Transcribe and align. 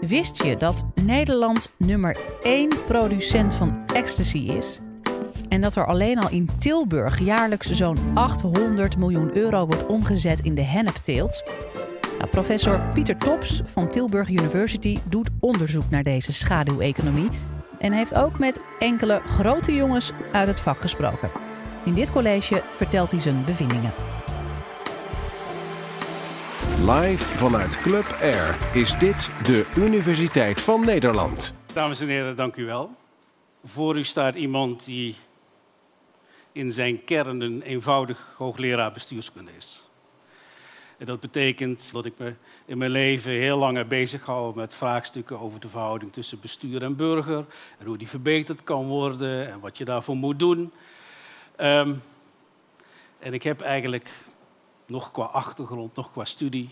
Wist 0.00 0.42
je 0.42 0.56
dat 0.56 0.84
Nederland 1.02 1.70
nummer 1.76 2.16
1 2.42 2.68
producent 2.86 3.54
van 3.54 3.86
ecstasy 3.86 4.38
is? 4.38 4.78
En 5.48 5.60
dat 5.60 5.76
er 5.76 5.86
alleen 5.86 6.18
al 6.18 6.30
in 6.30 6.48
Tilburg 6.58 7.18
jaarlijks 7.18 7.70
zo'n 7.70 7.96
800 8.14 8.96
miljoen 8.96 9.36
euro 9.36 9.66
wordt 9.66 9.86
omgezet 9.86 10.40
in 10.40 10.54
de 10.54 10.62
hennepteelt? 10.62 11.42
Nou, 12.18 12.30
professor 12.30 12.80
Pieter 12.94 13.16
Tops 13.16 13.62
van 13.64 13.90
Tilburg 13.90 14.28
University 14.28 14.98
doet 15.08 15.30
onderzoek 15.40 15.90
naar 15.90 16.02
deze 16.02 16.32
schaduweconomie 16.32 17.28
en 17.78 17.92
heeft 17.92 18.14
ook 18.14 18.38
met 18.38 18.60
enkele 18.78 19.20
grote 19.26 19.74
jongens 19.74 20.12
uit 20.32 20.48
het 20.48 20.60
vak 20.60 20.80
gesproken. 20.80 21.30
In 21.84 21.94
dit 21.94 22.12
college 22.12 22.62
vertelt 22.76 23.10
hij 23.10 23.20
zijn 23.20 23.44
bevindingen. 23.44 23.92
Live 26.86 27.24
vanuit 27.24 27.80
Club 27.80 28.16
Air 28.20 28.58
is 28.74 28.98
dit 28.98 29.30
de 29.42 29.72
Universiteit 29.76 30.60
van 30.60 30.84
Nederland. 30.84 31.54
Dames 31.72 32.00
en 32.00 32.08
heren, 32.08 32.36
dank 32.36 32.56
u 32.56 32.64
wel. 32.64 32.96
Voor 33.64 33.96
u 33.96 34.04
staat 34.04 34.34
iemand 34.34 34.84
die 34.84 35.16
in 36.52 36.72
zijn 36.72 37.04
kern 37.04 37.40
een 37.40 37.62
eenvoudig 37.62 38.34
hoogleraar 38.36 38.92
bestuurskunde 38.92 39.50
is. 39.56 39.82
En 40.98 41.06
dat 41.06 41.20
betekent 41.20 41.88
dat 41.92 42.04
ik 42.04 42.12
me 42.16 42.34
in 42.64 42.78
mijn 42.78 42.90
leven 42.90 43.32
heel 43.32 43.58
lang 43.58 43.76
heb 43.76 43.88
bezig 43.88 44.24
gehouden 44.24 44.60
met 44.60 44.74
vraagstukken 44.74 45.40
over 45.40 45.60
de 45.60 45.68
verhouding 45.68 46.12
tussen 46.12 46.40
bestuur 46.40 46.82
en 46.82 46.96
burger. 46.96 47.44
En 47.78 47.86
hoe 47.86 47.98
die 47.98 48.08
verbeterd 48.08 48.64
kan 48.64 48.86
worden 48.86 49.50
en 49.50 49.60
wat 49.60 49.78
je 49.78 49.84
daarvoor 49.84 50.16
moet 50.16 50.38
doen. 50.38 50.72
Ehm, 51.56 51.94
en 53.18 53.32
ik 53.32 53.42
heb 53.42 53.60
eigenlijk 53.60 54.10
nog 54.90 55.10
qua 55.10 55.24
achtergrond, 55.24 55.94
nog 55.94 56.12
qua 56.12 56.24
studie, 56.24 56.68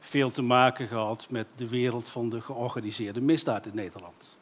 veel 0.00 0.30
te 0.30 0.42
maken 0.42 0.88
gehad 0.88 1.26
met 1.30 1.46
de 1.56 1.68
wereld 1.68 2.08
van 2.08 2.28
de 2.28 2.40
georganiseerde 2.40 3.20
misdaad 3.20 3.66
in 3.66 3.74
Nederland. 3.74 4.36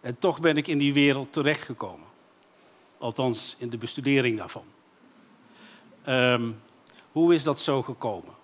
En 0.00 0.18
toch 0.18 0.40
ben 0.40 0.56
ik 0.56 0.66
in 0.66 0.78
die 0.78 0.92
wereld 0.92 1.32
terechtgekomen. 1.32 2.06
Althans, 2.98 3.54
in 3.58 3.70
de 3.70 3.76
bestudering 3.76 4.38
daarvan. 4.38 4.64
Ehm, 6.02 6.50
hoe 7.12 7.34
is 7.34 7.42
dat 7.42 7.60
zo 7.60 7.82
gekomen? 7.82 8.34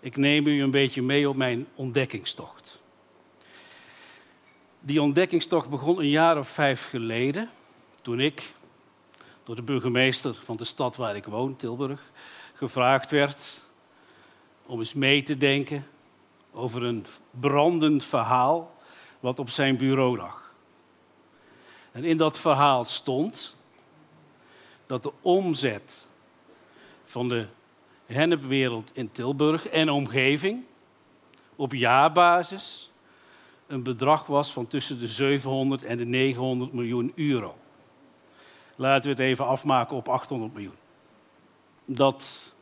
Ik 0.00 0.16
neem 0.16 0.46
u 0.46 0.62
een 0.62 0.70
beetje 0.70 1.02
mee 1.02 1.28
op 1.28 1.36
mijn 1.36 1.66
ontdekkingstocht. 1.74 2.80
Die 4.80 5.02
ontdekkingstocht 5.02 5.68
begon 5.68 5.98
een 5.98 6.08
jaar 6.08 6.38
of 6.38 6.48
vijf 6.48 6.88
geleden, 6.88 7.50
toen 8.02 8.20
ik 8.20 8.54
door 9.44 9.56
de 9.56 9.62
burgemeester 9.62 10.34
van 10.44 10.56
de 10.56 10.64
stad 10.64 10.96
waar 10.96 11.16
ik 11.16 11.24
woon, 11.24 11.56
Tilburg, 11.56 12.10
gevraagd 12.56 13.10
werd 13.10 13.64
om 14.66 14.78
eens 14.78 14.94
mee 14.94 15.22
te 15.22 15.36
denken 15.36 15.86
over 16.52 16.82
een 16.82 17.06
brandend 17.30 18.04
verhaal 18.04 18.74
wat 19.20 19.38
op 19.38 19.50
zijn 19.50 19.76
bureau 19.76 20.16
lag. 20.16 20.54
En 21.92 22.04
in 22.04 22.16
dat 22.16 22.38
verhaal 22.38 22.84
stond 22.84 23.56
dat 24.86 25.02
de 25.02 25.12
omzet 25.20 26.06
van 27.04 27.28
de 27.28 27.46
hennepwereld 28.06 28.90
in 28.94 29.10
Tilburg 29.10 29.68
en 29.68 29.90
omgeving 29.90 30.64
op 31.56 31.72
jaarbasis 31.72 32.90
een 33.66 33.82
bedrag 33.82 34.26
was 34.26 34.52
van 34.52 34.66
tussen 34.66 34.98
de 34.98 35.08
700 35.08 35.82
en 35.82 35.96
de 35.96 36.04
900 36.04 36.72
miljoen 36.72 37.12
euro. 37.16 37.56
Laten 38.76 39.02
we 39.02 39.22
het 39.22 39.30
even 39.30 39.46
afmaken 39.46 39.96
op 39.96 40.08
800 40.08 40.52
miljoen. 40.52 40.85
Dat 41.86 42.52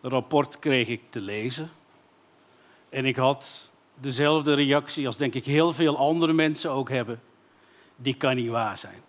rapport 0.00 0.58
kreeg 0.58 0.88
ik 0.88 1.00
te 1.08 1.20
lezen. 1.20 1.70
En 2.88 3.04
ik 3.04 3.16
had 3.16 3.70
dezelfde 3.94 4.54
reactie 4.54 5.06
als 5.06 5.16
denk 5.16 5.34
ik 5.34 5.44
heel 5.44 5.72
veel 5.72 5.98
andere 5.98 6.32
mensen 6.32 6.70
ook 6.70 6.88
hebben. 6.88 7.20
Die 7.96 8.14
kan 8.14 8.36
niet 8.36 8.48
waar 8.48 8.78
zijn. 8.78 9.02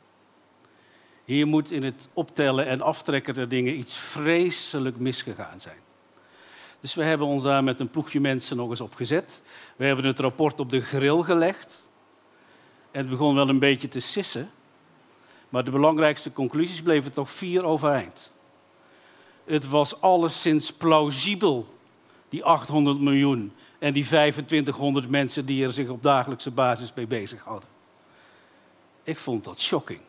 Hier 1.25 1.47
moet 1.47 1.71
in 1.71 1.83
het 1.83 2.07
optellen 2.13 2.65
en 2.65 2.81
aftrekken 2.81 3.33
der 3.33 3.49
dingen 3.49 3.77
iets 3.77 3.97
vreselijk 3.97 4.97
misgegaan 4.97 5.59
zijn. 5.59 5.77
Dus 6.79 6.93
we 6.93 7.03
hebben 7.03 7.27
ons 7.27 7.43
daar 7.43 7.63
met 7.63 7.79
een 7.79 7.89
ploegje 7.89 8.19
mensen 8.19 8.57
nog 8.57 8.69
eens 8.69 8.81
op 8.81 8.95
gezet. 8.95 9.41
We 9.75 9.85
hebben 9.85 10.05
het 10.05 10.19
rapport 10.19 10.59
op 10.59 10.69
de 10.69 10.81
grill 10.81 11.21
gelegd. 11.21 11.83
En 12.91 12.99
het 12.99 13.09
begon 13.09 13.35
wel 13.35 13.49
een 13.49 13.59
beetje 13.59 13.87
te 13.87 13.99
sissen. 13.99 14.51
Maar 15.49 15.63
de 15.63 15.71
belangrijkste 15.71 16.33
conclusies 16.33 16.81
bleven 16.81 17.11
toch 17.11 17.29
vier 17.29 17.63
overeind. 17.63 18.31
Het 19.43 19.69
was 19.69 20.01
alleszins 20.01 20.73
plausibel, 20.73 21.67
die 22.29 22.43
800 22.43 22.99
miljoen 22.99 23.51
en 23.79 23.93
die 23.93 24.05
2500 24.05 25.09
mensen 25.09 25.45
die 25.45 25.65
er 25.65 25.73
zich 25.73 25.89
op 25.89 26.03
dagelijkse 26.03 26.51
basis 26.51 26.93
mee 26.93 27.07
bezighouden. 27.07 27.69
Ik 29.03 29.17
vond 29.17 29.43
dat 29.43 29.59
shocking. 29.59 29.99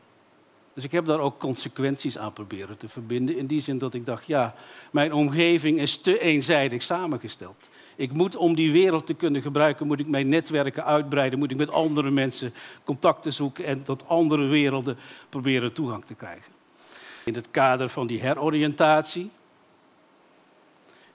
Dus 0.74 0.84
ik 0.84 0.92
heb 0.92 1.04
daar 1.04 1.18
ook 1.18 1.38
consequenties 1.38 2.18
aan 2.18 2.32
proberen 2.32 2.76
te 2.76 2.88
verbinden. 2.88 3.36
In 3.36 3.46
die 3.46 3.60
zin 3.60 3.78
dat 3.78 3.94
ik 3.94 4.06
dacht, 4.06 4.26
ja, 4.26 4.54
mijn 4.90 5.12
omgeving 5.12 5.80
is 5.80 5.96
te 5.96 6.20
eenzijdig 6.20 6.82
samengesteld. 6.82 7.68
Ik 7.96 8.12
moet 8.12 8.36
om 8.36 8.54
die 8.54 8.72
wereld 8.72 9.06
te 9.06 9.14
kunnen 9.14 9.42
gebruiken, 9.42 9.86
moet 9.86 10.00
ik 10.00 10.06
mijn 10.06 10.28
netwerken 10.28 10.84
uitbreiden, 10.84 11.38
moet 11.38 11.50
ik 11.50 11.56
met 11.56 11.70
andere 11.70 12.10
mensen 12.10 12.54
contacten 12.84 13.32
zoeken 13.32 13.64
en 13.64 13.82
tot 13.82 14.08
andere 14.08 14.46
werelden 14.46 14.96
proberen 15.28 15.72
toegang 15.72 16.04
te 16.04 16.14
krijgen. 16.14 16.52
In 17.24 17.34
het 17.34 17.50
kader 17.50 17.88
van 17.88 18.06
die 18.06 18.20
heroriëntatie 18.20 19.30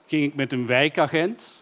ging 0.06 0.24
ik 0.24 0.34
met 0.34 0.52
een 0.52 0.66
wijkagent 0.66 1.58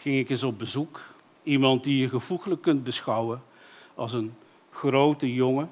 ging 0.00 0.18
ik 0.18 0.30
eens 0.30 0.42
op 0.42 0.58
bezoek. 0.58 1.00
Iemand 1.42 1.84
die 1.84 1.98
je 1.98 2.08
gevoeglijk 2.08 2.62
kunt 2.62 2.84
beschouwen 2.84 3.42
als 3.94 4.12
een 4.12 4.34
grote 4.70 5.34
jongen 5.34 5.70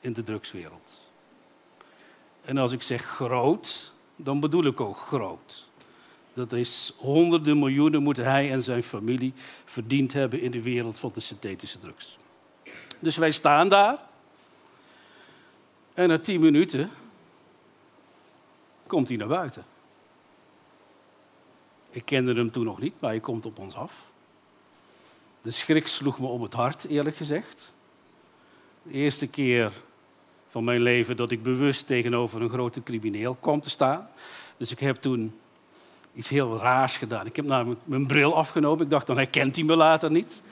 in 0.00 0.12
de 0.12 0.22
drugswereld. 0.22 1.10
En 2.42 2.58
als 2.58 2.72
ik 2.72 2.82
zeg 2.82 3.04
groot, 3.04 3.92
dan 4.16 4.40
bedoel 4.40 4.64
ik 4.64 4.80
ook 4.80 4.96
groot. 4.96 5.68
Dat 6.32 6.52
is 6.52 6.92
honderden 6.96 7.58
miljoenen 7.58 8.02
moet 8.02 8.16
hij 8.16 8.52
en 8.52 8.62
zijn 8.62 8.82
familie 8.82 9.32
verdiend 9.64 10.12
hebben 10.12 10.40
in 10.40 10.50
de 10.50 10.62
wereld 10.62 10.98
van 10.98 11.10
de 11.14 11.20
synthetische 11.20 11.78
drugs. 11.78 12.18
Dus 12.98 13.16
wij 13.16 13.30
staan 13.30 13.68
daar. 13.68 13.98
En 15.96 16.08
na 16.08 16.18
tien 16.18 16.40
minuten 16.40 16.90
komt 18.86 19.08
hij 19.08 19.16
naar 19.16 19.28
buiten. 19.28 19.64
Ik 21.90 22.04
kende 22.04 22.34
hem 22.34 22.50
toen 22.50 22.64
nog 22.64 22.80
niet, 22.80 22.94
maar 22.98 23.10
hij 23.10 23.20
komt 23.20 23.46
op 23.46 23.58
ons 23.58 23.74
af. 23.74 24.02
De 25.40 25.50
schrik 25.50 25.86
sloeg 25.86 26.20
me 26.20 26.26
om 26.26 26.42
het 26.42 26.52
hart, 26.52 26.84
eerlijk 26.84 27.16
gezegd. 27.16 27.72
De 28.82 28.92
eerste 28.92 29.26
keer 29.26 29.72
van 30.48 30.64
mijn 30.64 30.80
leven 30.80 31.16
dat 31.16 31.30
ik 31.30 31.42
bewust 31.42 31.86
tegenover 31.86 32.42
een 32.42 32.50
grote 32.50 32.82
crimineel 32.82 33.36
kwam 33.40 33.60
te 33.60 33.70
staan. 33.70 34.08
Dus 34.56 34.70
ik 34.70 34.78
heb 34.78 34.96
toen 34.96 35.38
iets 36.14 36.28
heel 36.28 36.56
raars 36.56 36.96
gedaan. 36.96 37.26
Ik 37.26 37.36
heb 37.36 37.44
namelijk 37.44 37.80
mijn 37.84 38.06
bril 38.06 38.36
afgenomen. 38.36 38.84
Ik 38.84 38.90
dacht, 38.90 39.06
dan 39.06 39.16
herkent 39.16 39.56
hij 39.56 39.64
me 39.64 39.76
later 39.76 40.10
niet. 40.10 40.42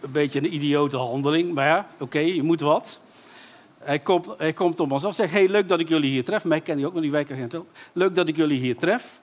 Een 0.00 0.12
beetje 0.12 0.38
een 0.38 0.54
idiote 0.54 0.96
handeling, 0.96 1.54
maar 1.54 1.66
ja, 1.66 1.88
oké, 1.98 2.18
je 2.18 2.42
moet 2.42 2.60
wat. 2.60 3.00
Hij 3.86 3.98
komt, 3.98 4.26
hij 4.38 4.52
komt 4.52 4.80
om 4.80 4.92
ons 4.92 5.02
af 5.02 5.08
en 5.08 5.14
zegt, 5.14 5.32
hey, 5.32 5.48
leuk 5.48 5.68
dat 5.68 5.80
ik 5.80 5.88
jullie 5.88 6.10
hier 6.10 6.24
tref. 6.24 6.44
Mij 6.44 6.60
ken 6.60 6.78
je 6.78 6.86
ook 6.86 6.92
nog, 6.92 7.02
die 7.02 7.10
wijkagent. 7.10 7.56
Leuk 7.92 8.14
dat 8.14 8.28
ik 8.28 8.36
jullie 8.36 8.60
hier 8.60 8.76
tref. 8.76 9.20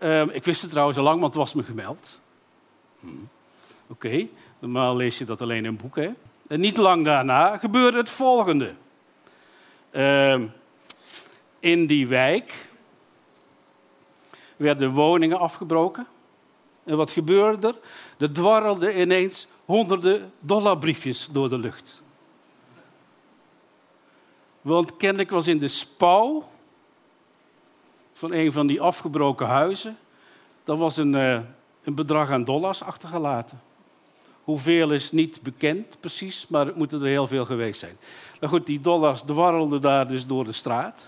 Um, 0.00 0.30
ik 0.30 0.44
wist 0.44 0.60
het 0.60 0.70
trouwens 0.70 0.98
al 0.98 1.04
lang, 1.04 1.20
want 1.20 1.34
het 1.34 1.42
was 1.42 1.54
me 1.54 1.62
gemeld. 1.62 2.20
Hmm. 3.00 3.28
Oké, 3.86 4.28
normaal 4.58 4.96
lees 4.96 5.18
je 5.18 5.24
dat 5.24 5.42
alleen 5.42 5.64
in 5.64 5.76
boeken. 5.76 6.16
En 6.46 6.60
niet 6.60 6.76
lang 6.76 7.04
daarna 7.04 7.56
gebeurde 7.56 7.98
het 7.98 8.10
volgende. 8.10 8.74
Uh, 9.90 10.42
in 11.60 11.86
die 11.86 12.08
wijk 12.08 12.54
werden 14.56 14.90
woningen 14.90 15.38
afgebroken. 15.38 16.06
En 16.84 16.96
wat 16.96 17.10
gebeurde 17.10 17.66
er? 17.66 17.74
Er 18.18 18.32
dwarrelden 18.32 19.00
ineens 19.00 19.46
honderden 19.64 20.32
dollarbriefjes 20.40 21.28
door 21.32 21.48
de 21.48 21.58
lucht. 21.58 22.02
Want 24.68 24.96
kennelijk 24.96 25.30
was 25.30 25.46
in 25.46 25.58
de 25.58 25.68
spouw 25.68 26.48
van 28.12 28.32
een 28.32 28.52
van 28.52 28.66
die 28.66 28.80
afgebroken 28.80 29.46
huizen, 29.46 29.98
dat 30.64 30.78
was 30.78 30.96
een, 30.96 31.12
uh, 31.12 31.38
een 31.84 31.94
bedrag 31.94 32.30
aan 32.30 32.44
dollars 32.44 32.82
achtergelaten. 32.82 33.60
Hoeveel 34.44 34.92
is 34.92 35.12
niet 35.12 35.42
bekend 35.42 35.96
precies, 36.00 36.46
maar 36.48 36.66
het 36.66 36.76
moeten 36.76 37.00
er 37.00 37.06
heel 37.06 37.26
veel 37.26 37.44
geweest 37.44 37.80
zijn. 37.80 37.96
Nou 38.40 38.52
goed, 38.52 38.66
die 38.66 38.80
dollars 38.80 39.22
dwarrelden 39.22 39.80
daar 39.80 40.08
dus 40.08 40.26
door 40.26 40.44
de 40.44 40.52
straat. 40.52 41.06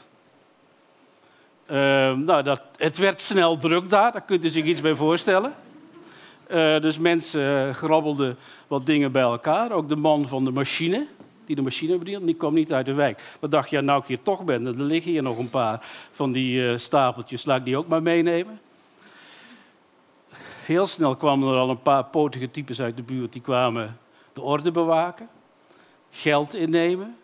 Uh, 1.66 1.76
nou, 2.12 2.42
dat, 2.42 2.62
het 2.76 2.98
werd 2.98 3.20
snel 3.20 3.56
druk 3.56 3.88
daar, 3.88 4.12
daar 4.12 4.22
kunt 4.24 4.44
u 4.44 4.48
zich 4.48 4.64
iets 4.64 4.80
bij 4.80 4.94
voorstellen. 4.94 5.54
Uh, 6.50 6.80
dus 6.80 6.98
mensen 6.98 7.74
grabbelden 7.74 8.36
wat 8.66 8.86
dingen 8.86 9.12
bij 9.12 9.22
elkaar. 9.22 9.72
Ook 9.72 9.88
de 9.88 9.96
man 9.96 10.26
van 10.26 10.44
de 10.44 10.50
machine, 10.50 11.06
die 11.50 11.58
de 11.64 11.70
machine 11.70 11.98
bediende, 11.98 12.26
die 12.26 12.34
kwam 12.34 12.54
niet 12.54 12.72
uit 12.72 12.86
de 12.86 12.94
wijk. 12.94 13.36
Wat 13.40 13.50
dacht 13.50 13.70
je, 13.70 13.80
nou 13.80 14.00
ik 14.00 14.06
hier 14.06 14.22
toch 14.22 14.44
ben, 14.44 14.66
er 14.66 14.82
liggen 14.82 15.10
hier 15.10 15.22
nog 15.22 15.38
een 15.38 15.50
paar 15.50 15.86
van 16.10 16.32
die 16.32 16.62
uh, 16.62 16.78
stapeltjes, 16.78 17.44
laat 17.44 17.58
ik 17.58 17.64
die 17.64 17.76
ook 17.76 17.88
maar 17.88 18.02
meenemen. 18.02 18.60
heel 20.64 20.86
snel 20.86 21.16
kwamen 21.16 21.48
er 21.48 21.58
al 21.58 21.70
een 21.70 21.82
paar 21.82 22.04
potige 22.04 22.50
types 22.50 22.80
uit 22.80 22.96
de 22.96 23.02
buurt 23.02 23.32
die 23.32 23.42
kwamen 23.42 23.98
de 24.32 24.40
orde 24.40 24.70
bewaken, 24.70 25.28
geld 26.10 26.54
innemen, 26.54 27.16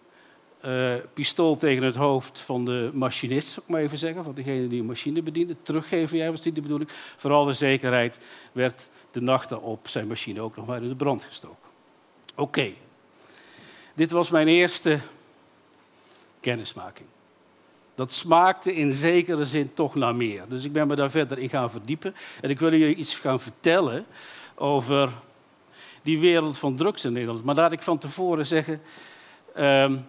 uh, 0.65 0.95
pistool 1.13 1.57
tegen 1.57 1.83
het 1.83 1.97
hoofd 1.97 2.39
van 2.39 2.65
de 2.65 2.91
machinist, 2.95 3.49
zou 3.49 3.61
ik 3.67 3.73
maar 3.73 3.81
even 3.81 3.99
zeggen, 3.99 4.25
van 4.25 4.35
degene 4.35 4.69
die 4.69 4.81
een 4.81 4.87
machine 4.87 5.23
bediende. 5.23 5.57
Teruggeven, 5.63 6.17
jij 6.17 6.31
was 6.31 6.43
niet 6.43 6.55
de 6.55 6.61
bedoeling. 6.61 6.91
Vooral 7.17 7.45
de 7.45 7.53
zekerheid 7.53 8.21
werd 8.53 8.91
de 9.11 9.21
nacht 9.21 9.49
daarop 9.49 9.89
zijn 9.89 10.07
machine 10.07 10.41
ook 10.41 10.57
nog 10.57 10.67
maar 10.67 10.83
in 10.83 10.89
de 10.89 10.97
brand 10.97 11.25
gestoken. 11.25 11.71
Oké, 12.37 12.73
dit 13.97 14.11
was 14.11 14.31
mijn 14.31 14.49
eerste 14.49 15.01
kennismaking. 16.41 17.09
Dat 17.95 18.13
smaakte 18.13 18.75
in 18.75 18.93
zekere 18.93 19.45
zin 19.45 19.75
toch 19.75 19.95
naar 19.95 20.15
meer. 20.15 20.49
Dus 20.49 20.65
ik 20.65 20.73
ben 20.73 20.87
me 20.87 20.97
daar 20.97 21.11
verder 21.11 21.39
in 21.39 21.49
gaan 21.49 21.71
verdiepen. 21.71 22.15
En 22.41 22.51
ik 22.51 22.61
wil 22.61 22.73
jullie 22.73 22.95
iets 22.95 23.19
gaan 23.19 23.41
vertellen 23.41 24.07
over 24.55 25.11
die 26.03 26.21
wereld 26.21 26.59
van 26.59 26.77
drugs 26.77 27.05
in 27.05 27.13
Nederland. 27.13 27.45
Maar 27.45 27.55
laat 27.55 27.73
ik 27.73 27.83
van 27.83 27.99
tevoren 27.99 28.47
zeggen, 28.47 28.83
um, 29.57 30.07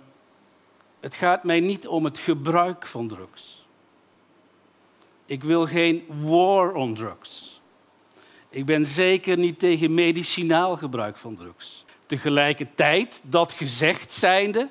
het 1.00 1.14
gaat 1.14 1.44
mij 1.44 1.60
niet 1.60 1.88
om 1.88 2.06
het 2.06 2.18
gebruik 2.18 2.86
van 2.86 3.08
drugs. 3.08 3.66
Ik 5.26 5.44
wil 5.44 5.68
geen 5.68 6.06
war 6.22 6.74
on 6.74 6.94
drugs. 6.94 7.62
Ik 8.50 8.66
ben 8.66 8.86
zeker 8.86 9.38
niet 9.38 9.60
tegen 9.60 9.94
medicinaal 9.94 10.78
gebruik 10.78 11.18
van 11.18 11.36
drugs. 11.36 11.86
Tegelijkertijd, 12.08 13.22
dat 13.24 13.54
gezegd 13.54 14.12
zijnde, 14.12 14.70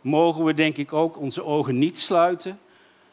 mogen 0.00 0.44
we 0.44 0.54
denk 0.54 0.76
ik 0.76 0.92
ook 0.92 1.18
onze 1.18 1.44
ogen 1.44 1.78
niet 1.78 1.98
sluiten 1.98 2.58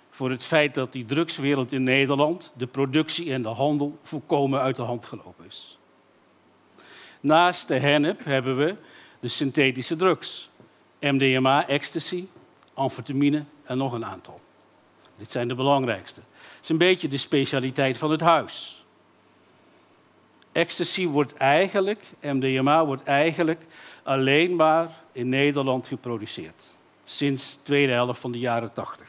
voor 0.10 0.30
het 0.30 0.44
feit 0.44 0.74
dat 0.74 0.92
die 0.92 1.06
drugswereld 1.06 1.72
in 1.72 1.84
Nederland, 1.84 2.54
de 2.58 2.68
productie 2.68 3.34
en 3.34 3.42
de 3.42 3.48
handel, 3.48 4.00
volkomen 4.04 4.62
uit 4.62 4.76
de 4.76 4.82
hand 4.82 5.06
gelopen 5.06 5.46
is. 5.46 5.78
Naast 7.20 7.68
de 7.68 7.80
hennep 7.80 8.26
hebben 8.26 8.58
we 8.58 8.76
de 9.20 9.28
synthetische 9.28 9.96
drugs. 9.96 10.50
MDMA, 11.00 11.68
ecstasy, 11.68 12.28
amfetamine 12.74 13.44
en 13.64 13.78
nog 13.78 13.94
een 13.94 14.06
aantal. 14.06 14.42
Dit 15.18 15.32
zijn 15.32 15.48
de 15.48 15.56
belangrijkste. 15.56 16.22
Het 16.32 16.64
is 16.64 16.70
een 16.70 16.78
beetje 16.78 17.08
de 17.08 17.18
specialiteit 17.18 17.98
van 17.98 18.12
het 18.12 18.22
huis. 18.22 18.77
Ecstasy 20.58 21.08
wordt 21.08 21.34
eigenlijk, 21.34 22.04
MDMA 22.22 22.86
wordt 22.86 23.04
eigenlijk 23.04 23.66
alleen 24.04 24.56
maar 24.56 24.90
in 25.12 25.30
Nederland 25.30 25.88
geproduceerd. 25.88 26.64
Sinds 27.04 27.52
de 27.52 27.58
tweede 27.64 27.92
helft 27.92 28.20
van 28.20 28.32
de 28.32 28.40
jaren 28.40 28.74
80. 28.74 29.08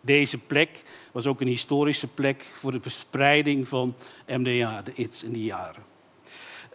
Deze 0.00 0.38
plek 0.38 0.82
was 1.12 1.26
ook 1.26 1.40
een 1.40 1.46
historische 1.46 2.06
plek 2.06 2.44
voor 2.52 2.72
de 2.72 2.80
verspreiding 2.80 3.68
van 3.68 3.94
MDMA, 4.26 4.82
de 4.82 4.92
ITS 4.94 5.22
in 5.22 5.32
die 5.32 5.44
jaren. 5.44 5.82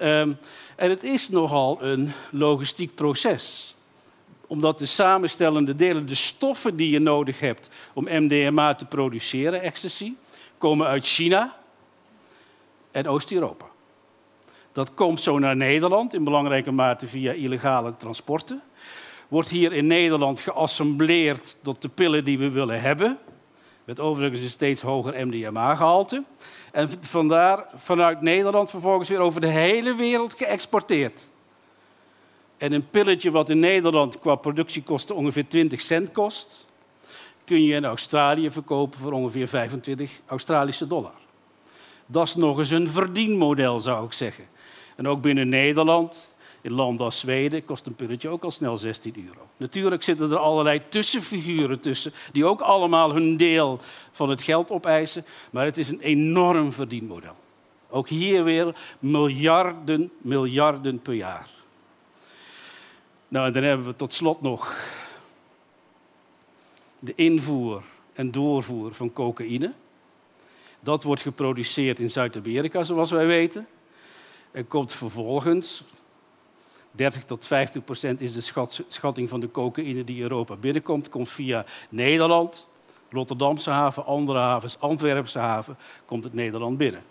Um, 0.02 0.38
en 0.76 0.90
het 0.90 1.04
is 1.04 1.30
nogal 1.30 1.84
een 1.84 2.12
logistiek 2.32 2.96
proces 2.96 3.76
omdat 4.48 4.80
de 4.80 4.86
samenstellende 4.86 5.76
delen, 5.76 6.06
de 6.06 6.16
stoffen 6.16 6.76
die 6.76 6.90
je 6.90 7.00
nodig 7.00 7.40
hebt 7.40 7.70
om 7.94 8.08
MDMA 8.10 8.76
te 8.76 8.86
produceren, 8.86 9.62
ecstasy, 9.62 10.14
komen 10.58 10.88
uit 10.88 11.06
China 11.06 11.58
en 12.92 13.08
Oost-Europa. 13.08 13.74
Dat 14.76 14.94
komt 14.94 15.22
zo 15.22 15.40
naar 15.40 15.56
Nederland, 15.56 16.14
in 16.14 16.24
belangrijke 16.24 16.72
mate 16.72 17.08
via 17.08 17.32
illegale 17.32 17.98
transporten. 17.98 18.62
Wordt 19.28 19.50
hier 19.50 19.74
in 19.74 19.88
Nederland 19.88 20.40
geassembleerd 20.40 21.58
tot 21.62 21.82
de 21.82 21.90
pillen 21.90 22.24
die 22.24 22.38
we 22.38 22.50
willen 22.50 22.82
hebben. 22.82 23.18
Met 23.84 24.00
overigens 24.00 24.42
een 24.42 24.50
steeds 24.50 24.82
hoger 24.82 25.28
MDMA-gehalte. 25.28 26.24
En 26.72 26.90
vandaar 27.02 27.66
vanuit 27.76 28.22
Nederland 28.22 28.70
vervolgens 28.70 29.10
weer 29.10 29.20
over 29.20 29.42
de 29.42 29.48
hele 29.48 29.96
wereld 29.96 30.34
geëxporteerd. 30.34 31.30
En 32.58 32.72
een 32.72 32.90
pilletje 32.90 33.32
wat 33.32 33.50
in 33.50 33.60
Nederland 33.60 34.20
qua 34.20 34.36
productiekosten 34.36 35.16
ongeveer 35.16 35.48
20 35.48 35.82
cent 35.82 36.12
kost, 36.12 36.66
kun 37.46 37.64
je 37.64 37.76
in 37.76 37.86
Australië 37.86 38.52
verkopen 38.52 39.00
voor 39.00 39.12
ongeveer 39.12 39.48
25 39.48 40.22
Australische 40.26 40.88
dollar. 40.88 41.16
Dat 42.06 42.28
is 42.28 42.36
nog 42.36 42.58
eens 42.58 42.70
een 42.70 42.90
verdienmodel, 42.90 43.80
zou 43.80 44.06
ik 44.06 44.14
zeggen. 44.14 44.54
En 44.96 45.08
ook 45.08 45.22
binnen 45.22 45.50
Nederland, 45.50 46.36
in 46.62 46.72
landen 46.72 47.06
als 47.06 47.20
Zweden, 47.20 47.66
kost 47.66 47.86
een 47.86 47.96
pilletje 47.96 48.30
ook 48.30 48.44
al 48.44 48.52
snel 48.52 48.78
16 48.78 49.16
euro. 49.28 49.48
Natuurlijk 49.58 50.04
zitten 50.04 50.32
er 50.32 50.38
allerlei 50.38 50.82
tussenfiguren 50.90 51.80
tussen, 51.80 52.12
die 52.32 52.46
ook 52.46 52.62
allemaal 52.62 53.14
hun 53.14 53.38
deel 53.38 53.80
van 54.12 54.30
het 54.30 54.42
geld 54.42 54.72
opeisen, 54.72 55.26
maar 55.50 55.66
het 55.66 55.78
is 55.78 55.90
een 55.90 56.00
enorm 56.00 56.72
verdienmodel. 56.72 57.36
Ook 57.90 58.10
hier 58.10 58.44
weer 58.44 58.76
miljarden, 59.00 60.12
miljarden 60.18 61.00
per 61.00 61.14
jaar. 61.14 61.50
Nou, 63.28 63.48
en 63.48 63.54
dan 63.54 63.64
hebben 63.64 63.86
we 63.86 63.96
tot 63.96 64.14
slot 64.14 64.42
nog 64.42 64.76
de 67.00 67.14
invoer 67.16 67.84
en 68.14 68.32
doorvoer 68.32 68.94
van 68.94 69.14
cocaïne. 69.14 69.74
Dat 70.80 71.04
wordt 71.04 71.22
geproduceerd 71.22 72.00
in 72.00 72.12
Zuid-Amerika, 72.12 72.84
zoals 72.84 73.12
wij 73.12 73.26
weten. 73.26 73.68
En 74.56 74.68
komt 74.68 74.94
vervolgens, 74.94 75.84
30 76.92 77.24
tot 77.24 77.46
50 77.46 77.84
procent 77.84 78.22
is 78.22 78.34
de 78.34 78.68
schatting 78.88 79.30
van 79.30 79.40
de 79.40 79.52
cocaïne 79.52 80.04
die 80.04 80.22
Europa 80.22 80.56
binnenkomt, 80.56 81.10
komt 81.10 81.30
via 81.30 81.66
Nederland, 81.90 82.68
Rotterdamse 83.10 83.70
haven, 83.70 84.06
andere 84.06 84.40
havens, 84.40 84.80
Antwerpse 84.80 85.40
haven, 85.40 85.78
komt 86.06 86.24
het 86.24 86.34
Nederland 86.34 86.78
binnen. 86.78 87.04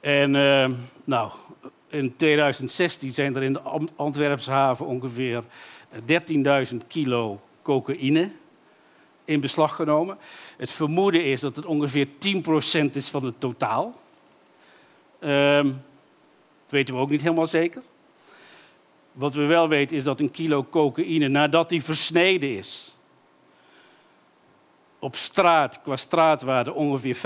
En 0.00 0.34
uh, 0.34 0.70
nou, 1.04 1.32
in 1.88 2.16
2016 2.16 3.14
zijn 3.14 3.36
er 3.36 3.42
in 3.42 3.52
de 3.52 3.60
Antwerpse 3.96 4.50
haven 4.50 4.86
ongeveer 4.86 5.42
13.000 6.70 6.76
kilo 6.86 7.40
cocaïne 7.62 8.30
in 9.24 9.40
beslag 9.40 9.74
genomen. 9.74 10.18
Het 10.56 10.72
vermoeden 10.72 11.24
is 11.24 11.40
dat 11.40 11.56
het 11.56 11.64
ongeveer 11.64 12.06
10% 12.06 12.90
is 12.92 13.08
van 13.08 13.24
het 13.24 13.40
totaal. 13.40 14.04
Um, 15.20 15.82
dat 16.62 16.70
weten 16.70 16.94
we 16.94 17.00
ook 17.00 17.10
niet 17.10 17.22
helemaal 17.22 17.46
zeker. 17.46 17.82
Wat 19.12 19.34
we 19.34 19.44
wel 19.44 19.68
weten 19.68 19.96
is 19.96 20.04
dat 20.04 20.20
een 20.20 20.30
kilo 20.30 20.64
cocaïne, 20.70 21.28
nadat 21.28 21.68
die 21.68 21.82
versneden 21.82 22.56
is, 22.56 22.94
op 24.98 25.16
straat, 25.16 25.80
qua 25.82 25.96
straatwaarde, 25.96 26.72
ongeveer 26.72 27.16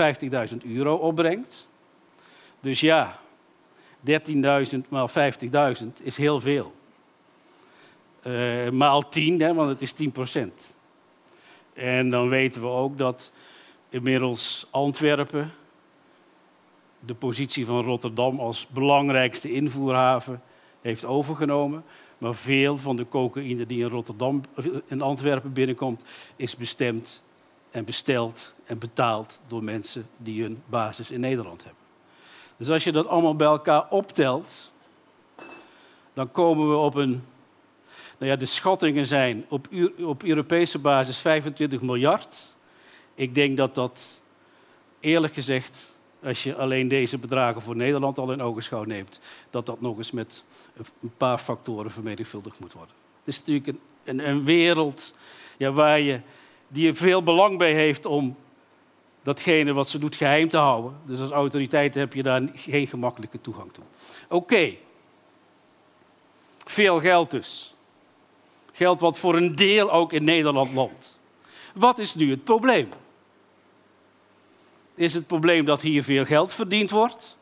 50.000 0.51 0.57
euro 0.67 0.95
opbrengt. 0.95 1.67
Dus 2.59 2.79
ja, 2.79 3.19
13.000 4.09 4.11
maal 4.89 5.09
50.000 5.09 5.85
is 6.03 6.17
heel 6.17 6.39
veel. 6.39 6.73
Uh, 8.23 8.69
maal 8.69 9.09
10, 9.09 9.41
hè, 9.41 9.53
want 9.53 9.69
het 9.69 9.81
is 9.81 9.91
10 9.91 10.11
procent. 10.11 10.73
En 11.73 12.09
dan 12.09 12.29
weten 12.29 12.61
we 12.61 12.67
ook 12.67 12.97
dat 12.97 13.31
inmiddels 13.89 14.67
Antwerpen 14.69 15.51
de 17.05 17.13
positie 17.13 17.65
van 17.65 17.83
Rotterdam 17.83 18.39
als 18.39 18.67
belangrijkste 18.67 19.51
invoerhaven 19.51 20.41
heeft 20.81 21.05
overgenomen. 21.05 21.83
Maar 22.17 22.35
veel 22.35 22.77
van 22.77 22.95
de 22.95 23.07
cocaïne 23.07 23.65
die 23.65 23.83
in 23.83 23.89
Rotterdam, 23.89 24.41
in 24.85 25.01
Antwerpen 25.01 25.53
binnenkomt, 25.53 26.03
is 26.35 26.55
bestemd 26.55 27.21
en 27.71 27.85
besteld 27.85 28.53
en 28.63 28.77
betaald 28.77 29.41
door 29.47 29.63
mensen 29.63 30.07
die 30.17 30.41
hun 30.41 30.61
basis 30.65 31.11
in 31.11 31.19
Nederland 31.19 31.63
hebben. 31.63 31.81
Dus 32.57 32.69
als 32.69 32.83
je 32.83 32.91
dat 32.91 33.07
allemaal 33.07 33.35
bij 33.35 33.47
elkaar 33.47 33.89
optelt, 33.89 34.71
dan 36.13 36.31
komen 36.31 36.69
we 36.69 36.75
op 36.75 36.95
een. 36.95 37.23
Nou 38.17 38.31
ja, 38.31 38.37
de 38.37 38.45
schattingen 38.45 39.05
zijn 39.05 39.45
op, 39.49 39.67
op 39.99 40.23
Europese 40.23 40.79
basis 40.79 41.17
25 41.17 41.81
miljard. 41.81 42.37
Ik 43.15 43.35
denk 43.35 43.57
dat 43.57 43.75
dat, 43.75 44.21
eerlijk 44.99 45.33
gezegd, 45.33 45.90
als 46.23 46.43
je 46.43 46.55
alleen 46.55 46.87
deze 46.87 47.17
bedragen 47.17 47.61
voor 47.61 47.75
Nederland 47.75 48.17
al 48.17 48.31
in 48.31 48.41
ogenschouw 48.41 48.83
neemt, 48.83 49.19
dat 49.49 49.65
dat 49.65 49.81
nog 49.81 49.97
eens 49.97 50.11
met 50.11 50.43
een 50.75 51.13
paar 51.17 51.37
factoren 51.37 51.91
vermenigvuldigd 51.91 52.59
moet 52.59 52.73
worden. 52.73 52.95
Het 53.19 53.27
is 53.27 53.37
natuurlijk 53.39 53.67
een, 53.67 53.79
een, 54.03 54.27
een 54.29 54.45
wereld 54.45 55.13
ja, 55.57 55.71
waar 55.71 55.99
je, 55.99 56.19
die 56.67 56.87
er 56.87 56.95
veel 56.95 57.23
belang 57.23 57.57
bij 57.57 57.73
heeft 57.73 58.05
om 58.05 58.35
datgene 59.23 59.73
wat 59.73 59.89
ze 59.89 59.99
doet 59.99 60.15
geheim 60.15 60.49
te 60.49 60.57
houden. 60.57 60.95
Dus 61.05 61.19
als 61.19 61.31
autoriteit 61.31 61.95
heb 61.95 62.13
je 62.13 62.23
daar 62.23 62.41
geen 62.53 62.87
gemakkelijke 62.87 63.41
toegang 63.41 63.73
toe. 63.73 63.83
Oké. 64.29 64.73
Veel 66.65 66.99
geld 66.99 67.31
dus. 67.31 67.73
Geld 68.71 68.99
wat 68.99 69.19
voor 69.19 69.35
een 69.35 69.55
deel 69.55 69.91
ook 69.91 70.13
in 70.13 70.23
Nederland 70.23 70.73
landt. 70.73 71.19
Wat 71.73 71.99
is 71.99 72.15
nu 72.15 72.29
het 72.29 72.43
probleem? 72.43 72.89
Is 74.95 75.13
het 75.13 75.27
probleem 75.27 75.65
dat 75.65 75.81
hier 75.81 76.03
veel 76.03 76.25
geld 76.25 76.53
verdiend 76.53 76.89
wordt? 76.89 77.37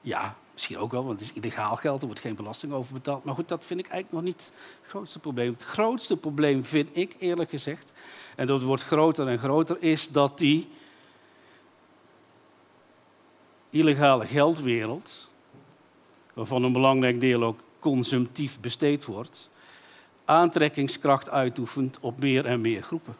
Ja, 0.00 0.36
misschien 0.52 0.78
ook 0.78 0.90
wel, 0.90 1.04
want 1.04 1.20
het 1.20 1.30
is 1.30 1.42
illegaal 1.42 1.76
geld, 1.76 2.00
er 2.00 2.06
wordt 2.06 2.20
geen 2.20 2.34
belasting 2.34 2.72
over 2.72 2.92
betaald. 2.92 3.24
Maar 3.24 3.34
goed, 3.34 3.48
dat 3.48 3.64
vind 3.64 3.80
ik 3.80 3.88
eigenlijk 3.88 4.24
nog 4.24 4.34
niet 4.34 4.52
het 4.80 4.90
grootste 4.90 5.18
probleem. 5.18 5.52
Het 5.52 5.62
grootste 5.62 6.16
probleem 6.16 6.64
vind 6.64 6.88
ik 6.92 7.16
eerlijk 7.18 7.50
gezegd 7.50 7.92
en 8.36 8.46
dat 8.46 8.62
wordt 8.62 8.82
groter 8.82 9.28
en 9.28 9.38
groter, 9.38 9.76
is 9.80 10.08
dat 10.08 10.38
die 10.38 10.68
illegale 13.70 14.26
geldwereld, 14.26 15.30
waarvan 16.34 16.62
een 16.62 16.72
belangrijk 16.72 17.20
deel 17.20 17.42
ook 17.42 17.60
consumptief 17.78 18.60
besteed 18.60 19.04
wordt, 19.04 19.50
aantrekkingskracht 20.24 21.30
uitoefent 21.30 21.98
op 22.00 22.18
meer 22.18 22.46
en 22.46 22.60
meer 22.60 22.82
groepen. 22.82 23.16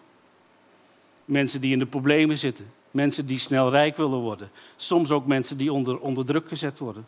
Mensen 1.33 1.61
die 1.61 1.73
in 1.73 1.79
de 1.79 1.87
problemen 1.87 2.39
zitten, 2.39 2.73
mensen 2.91 3.27
die 3.27 3.39
snel 3.39 3.71
rijk 3.71 3.97
willen 3.97 4.19
worden, 4.19 4.51
soms 4.77 5.11
ook 5.11 5.27
mensen 5.27 5.57
die 5.57 5.73
onder, 5.73 5.99
onder 5.99 6.25
druk 6.25 6.49
gezet 6.49 6.79
worden. 6.79 7.07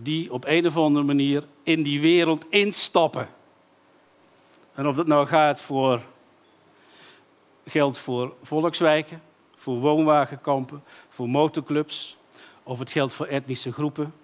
Die 0.00 0.32
op 0.32 0.44
een 0.46 0.66
of 0.66 0.76
andere 0.76 1.04
manier 1.04 1.44
in 1.62 1.82
die 1.82 2.00
wereld 2.00 2.46
instappen. 2.48 3.28
En 4.74 4.86
of 4.86 4.96
dat 4.96 5.06
nou 5.06 5.26
gaat 5.26 5.60
voor 5.60 6.02
geld 7.66 7.98
voor 7.98 8.34
volkswijken, 8.42 9.22
voor 9.56 9.78
woonwagenkampen, 9.78 10.82
voor 11.08 11.28
motorclubs, 11.28 12.16
of 12.62 12.78
het 12.78 12.90
geldt 12.90 13.12
voor 13.12 13.26
etnische 13.26 13.72
groepen, 13.72 14.14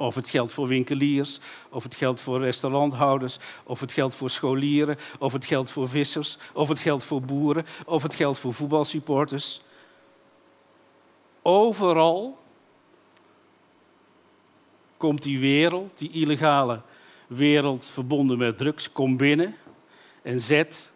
of 0.00 0.14
het 0.14 0.28
geldt 0.28 0.52
voor 0.52 0.66
winkeliers, 0.66 1.40
of 1.70 1.82
het 1.82 1.94
geldt 1.94 2.20
voor 2.20 2.40
restauranthouders, 2.40 3.38
of 3.64 3.80
het 3.80 3.92
geldt 3.92 4.14
voor 4.14 4.30
scholieren, 4.30 4.96
of 5.18 5.32
het 5.32 5.44
geldt 5.44 5.70
voor 5.70 5.88
vissers, 5.88 6.38
of 6.52 6.68
het 6.68 6.80
geldt 6.80 7.04
voor 7.04 7.22
boeren, 7.22 7.66
of 7.86 8.02
het 8.02 8.14
geldt 8.14 8.38
voor 8.38 8.54
voetbalsupporters. 8.54 9.60
Overal 11.42 12.38
komt 14.96 15.22
die 15.22 15.38
wereld, 15.38 15.98
die 15.98 16.10
illegale 16.10 16.80
wereld 17.26 17.84
verbonden 17.84 18.38
met 18.38 18.58
drugs, 18.58 18.92
komt 18.92 19.16
binnen 19.16 19.56
en 20.22 20.40
zet 20.40 20.90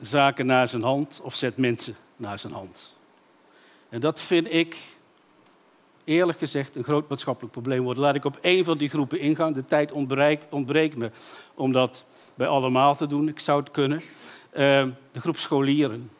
zaken 0.00 0.46
naar 0.46 0.68
zijn 0.68 0.82
hand 0.82 1.20
of 1.22 1.34
zet 1.34 1.56
mensen 1.56 1.96
naar 2.16 2.38
zijn 2.38 2.52
hand. 2.52 2.96
En 3.88 4.00
dat 4.00 4.20
vind 4.20 4.52
ik 4.52 4.76
eerlijk 6.06 6.38
gezegd 6.38 6.76
een 6.76 6.84
groot 6.84 7.08
maatschappelijk 7.08 7.52
probleem 7.52 7.82
worden. 7.82 8.02
Laat 8.02 8.14
ik 8.14 8.24
op 8.24 8.38
één 8.40 8.64
van 8.64 8.78
die 8.78 8.88
groepen 8.88 9.20
ingaan. 9.20 9.52
De 9.52 9.64
tijd 9.64 9.92
ontbreekt, 10.50 10.96
me 10.96 11.10
om 11.54 11.72
dat 11.72 12.04
bij 12.34 12.46
allemaal 12.46 12.96
te 12.96 13.06
doen. 13.06 13.28
Ik 13.28 13.40
zou 13.40 13.60
het 13.60 13.70
kunnen. 13.70 14.02
Ehm, 14.50 14.90
de 15.12 15.20
groep 15.20 15.36
scholieren. 15.36 16.10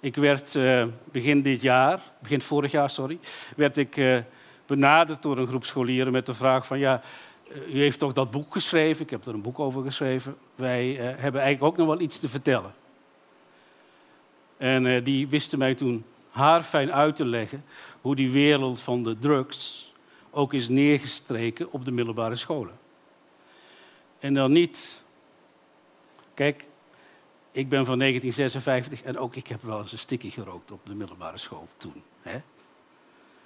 Ik 0.00 0.16
werd 0.16 0.54
uh, 0.54 0.84
begin 1.04 1.42
dit 1.42 1.62
jaar, 1.62 2.02
begin 2.22 2.42
vorig 2.42 2.70
jaar, 2.70 2.90
sorry, 2.90 3.18
werd 3.56 3.76
ik 3.76 3.96
uh, 3.96 4.18
benaderd 4.66 5.22
door 5.22 5.38
een 5.38 5.46
groep 5.46 5.64
scholieren 5.64 6.12
met 6.12 6.26
de 6.26 6.34
vraag 6.34 6.66
van 6.66 6.78
ja, 6.78 7.02
eh, 7.48 7.74
u 7.74 7.78
heeft 7.78 7.98
toch 7.98 8.12
dat 8.12 8.30
boek 8.30 8.52
geschreven? 8.52 9.04
Ik 9.04 9.10
heb 9.10 9.24
er 9.24 9.34
een 9.34 9.42
boek 9.42 9.58
over 9.58 9.82
geschreven. 9.82 10.36
Wij 10.54 10.94
hebben 10.94 11.40
eigenlijk 11.40 11.62
ook 11.62 11.76
nog 11.76 11.86
wel 11.86 12.00
iets 12.00 12.18
te 12.18 12.28
vertellen. 12.28 12.74
En 14.56 15.02
die 15.02 15.28
wisten 15.28 15.58
mij 15.58 15.74
toen 15.74 16.04
haar 16.32 16.62
fijn 16.62 16.92
uit 16.92 17.16
te 17.16 17.24
leggen 17.24 17.64
hoe 18.00 18.16
die 18.16 18.30
wereld 18.30 18.80
van 18.80 19.02
de 19.02 19.18
drugs 19.18 19.92
ook 20.30 20.52
is 20.52 20.68
neergestreken 20.68 21.72
op 21.72 21.84
de 21.84 21.90
middelbare 21.90 22.36
scholen. 22.36 22.78
En 24.18 24.34
dan 24.34 24.52
niet. 24.52 25.02
Kijk, 26.34 26.68
ik 27.52 27.68
ben 27.68 27.84
van 27.84 27.98
1956 27.98 29.02
en 29.02 29.18
ook 29.18 29.36
ik 29.36 29.46
heb 29.46 29.62
wel 29.62 29.80
eens 29.80 29.92
een 29.92 29.98
sticky 29.98 30.30
gerookt 30.30 30.70
op 30.70 30.86
de 30.86 30.94
middelbare 30.94 31.38
school 31.38 31.68
toen. 31.76 32.02
Hè? 32.22 32.40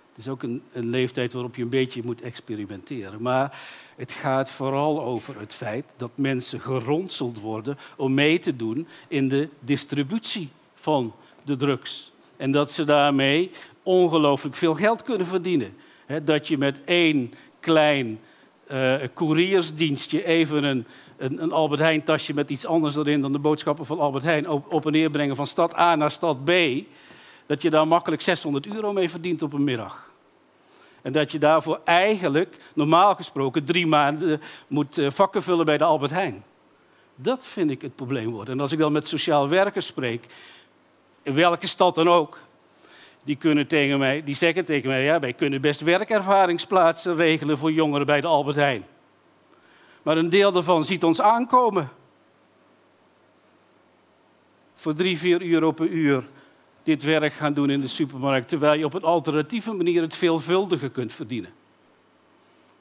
Het 0.08 0.24
is 0.24 0.28
ook 0.28 0.42
een, 0.42 0.62
een, 0.72 0.88
leeftijd 0.88 1.32
waarop 1.32 1.56
je 1.56 1.62
een 1.62 1.68
beetje 1.68 2.02
moet 2.04 2.22
experimenteren. 2.22 3.22
Maar 3.22 3.60
het 3.96 4.12
gaat 4.12 4.50
vooral 4.50 5.02
over 5.02 5.40
het 5.40 5.54
feit 5.54 5.84
dat 5.96 6.10
mensen 6.14 6.60
geronseld 6.60 7.40
worden 7.40 7.78
om 7.96 8.14
mee 8.14 8.38
te 8.38 8.56
doen 8.56 8.88
in 9.08 9.28
de 9.28 9.48
distributie 9.60 10.48
van 10.74 11.14
de 11.44 11.56
drugs. 11.56 12.12
En 12.36 12.50
dat 12.50 12.72
ze 12.72 12.84
daarmee 12.84 13.50
ongelooflijk 13.82 14.56
veel 14.56 14.74
geld 14.74 15.02
kunnen 15.02 15.26
verdienen. 15.26 15.76
dat 16.24 16.48
je 16.48 16.58
met 16.58 16.84
één 16.84 17.32
klein 17.60 18.18
uh, 18.72 18.94
couriersdienstje 19.14 20.24
even 20.24 20.64
een, 20.64 20.86
een, 21.16 21.42
een, 21.42 21.52
Albert 21.52 21.80
Heijn 21.80 22.02
tasje 22.02 22.34
met 22.34 22.50
iets 22.50 22.66
anders 22.66 22.96
erin 22.96 23.20
dan 23.20 23.32
de 23.32 23.38
boodschappen 23.38 23.86
van 23.86 23.98
Albert 23.98 24.24
Heijn 24.24 24.48
op, 24.48 24.72
op 24.72 24.86
en 24.86 24.92
neer 24.92 25.10
brengen 25.10 25.36
van 25.36 25.46
stad 25.46 25.76
A 25.78 25.96
naar 25.96 26.10
stad 26.10 26.44
B, 26.44 26.50
dat 27.46 27.62
je 27.62 27.70
daar 27.70 27.86
makkelijk 27.86 28.22
600 28.22 28.66
euro 28.66 28.92
mee 28.92 29.10
verdient 29.10 29.42
op 29.42 29.52
een 29.52 29.64
middag. 29.64 30.12
En 31.02 31.12
dat 31.12 31.32
je 31.32 31.38
daarvoor 31.38 31.80
eigenlijk, 31.84 32.58
normaal 32.74 33.14
gesproken, 33.14 33.64
drie 33.64 33.86
maanden 33.86 34.40
moet 34.66 34.98
uh, 34.98 35.10
vakken 35.10 35.42
vullen 35.42 35.64
bij 35.64 35.78
de 35.78 35.84
Albert 35.84 36.10
Heijn. 36.10 36.44
Dat 37.14 37.46
vind 37.46 37.70
ik 37.70 37.82
het 37.82 37.96
probleem 37.96 38.30
worden. 38.30 38.54
En 38.54 38.60
als 38.60 38.72
ik 38.72 38.78
dan 38.78 38.92
met 38.92 39.06
sociaal 39.06 39.48
werkers 39.48 39.86
spreek, 39.86 40.26
in 41.26 41.34
welke 41.34 41.66
stad 41.66 41.94
dan 41.94 42.08
ook, 42.08 42.38
die, 43.24 43.36
kunnen 43.36 43.66
tegen 43.66 43.98
mij, 43.98 44.22
die 44.22 44.34
zeggen 44.34 44.64
tegen 44.64 44.88
mij, 44.88 45.04
ja, 45.04 45.20
wij 45.20 45.32
kunnen 45.32 45.60
best 45.60 45.80
werkervaringsplaatsen 45.80 47.16
regelen 47.16 47.58
voor 47.58 47.72
jongeren 47.72 48.06
bij 48.06 48.20
de 48.20 48.26
Albert 48.26 48.56
Heijn. 48.56 48.84
Maar 50.02 50.16
een 50.16 50.28
deel 50.28 50.52
daarvan 50.52 50.84
ziet 50.84 51.04
ons 51.04 51.20
aankomen. 51.20 51.88
Voor 54.74 54.94
drie, 54.94 55.18
vier 55.18 55.42
euro 55.42 55.72
per 55.72 55.88
uur 55.88 56.24
dit 56.82 57.02
werk 57.02 57.32
gaan 57.32 57.54
doen 57.54 57.70
in 57.70 57.80
de 57.80 57.88
supermarkt, 57.88 58.48
terwijl 58.48 58.78
je 58.78 58.84
op 58.84 58.94
een 58.94 59.02
alternatieve 59.02 59.72
manier 59.72 60.02
het 60.02 60.16
veelvuldige 60.16 60.88
kunt 60.88 61.12
verdienen. 61.12 61.50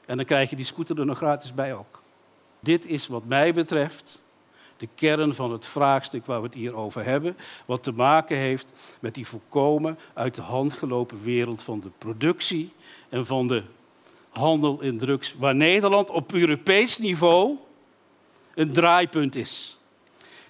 En 0.04 0.16
dan 0.16 0.26
krijg 0.26 0.50
je 0.50 0.56
die 0.56 0.64
scooter 0.64 0.98
er 0.98 1.06
nog 1.06 1.16
gratis 1.16 1.54
bij 1.54 1.74
ook. 1.74 2.02
Dit 2.60 2.84
is 2.84 3.06
wat 3.06 3.24
mij 3.24 3.54
betreft 3.54 4.24
de 4.76 4.88
kern 4.94 5.34
van 5.34 5.52
het 5.52 5.66
vraagstuk 5.66 6.26
waar 6.26 6.40
we 6.40 6.46
het 6.46 6.54
hier 6.54 6.74
over 6.74 7.04
hebben, 7.04 7.36
wat 7.66 7.82
te 7.82 7.92
maken 7.92 8.36
heeft 8.36 8.72
met 9.00 9.14
die 9.14 9.26
volkomen 9.26 9.98
uit 10.14 10.34
de 10.34 10.42
hand 10.42 10.72
gelopen 10.72 11.22
wereld 11.22 11.62
van 11.62 11.80
de 11.80 11.90
productie 11.98 12.72
en 13.08 13.26
van 13.26 13.46
de 13.46 13.62
handel 14.30 14.80
in 14.80 14.98
drugs, 14.98 15.34
waar 15.38 15.54
Nederland 15.54 16.10
op 16.10 16.32
Europees 16.32 16.98
niveau 16.98 17.56
een 18.54 18.72
draaipunt 18.72 19.34
is. 19.34 19.76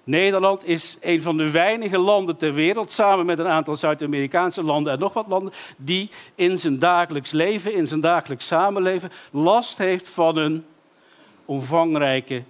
Nederland 0.04 0.66
is 0.66 0.98
een 1.00 1.22
van 1.22 1.36
de 1.36 1.50
weinige 1.50 1.98
landen 1.98 2.36
ter 2.36 2.54
wereld, 2.54 2.90
samen 2.90 3.26
met 3.26 3.38
een 3.38 3.46
aantal 3.46 3.76
Zuid-Amerikaanse 3.76 4.62
landen 4.62 4.92
en 4.92 4.98
nog 4.98 5.12
wat 5.12 5.26
landen, 5.28 5.52
die 5.78 6.10
in 6.34 6.58
zijn 6.58 6.78
dagelijks 6.78 7.30
leven, 7.30 7.74
in 7.74 7.86
zijn 7.86 8.00
dagelijks 8.00 8.46
samenleven, 8.46 9.10
last 9.30 9.78
heeft 9.78 10.08
van 10.08 10.36
een 10.36 10.64
omvangrijke 11.44 12.42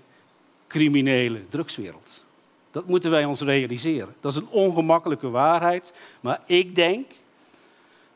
criminele 0.67 1.49
drugswereld. 1.49 2.25
Dat 2.71 2.87
moeten 2.87 3.11
wij 3.11 3.25
ons 3.25 3.41
realiseren. 3.41 4.15
Dat 4.21 4.33
is 4.33 4.39
een 4.39 4.49
ongemakkelijke 4.49 5.29
waarheid, 5.29 5.93
maar 6.21 6.41
ik 6.47 6.75
denk 6.75 7.11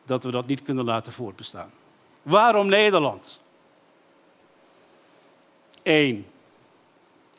dat 0.04 0.24
we 0.24 0.30
dat 0.30 0.46
niet 0.46 0.62
kunnen 0.62 0.84
laten 0.84 1.12
voortbestaan. 1.12 1.70
Waarom 2.22 2.66
Nederland? 2.66 3.38
Eén, 5.82 6.26